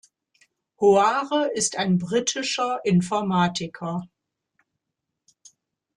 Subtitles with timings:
[0.79, 4.01] Hoare, ist ein britischer Informatiker.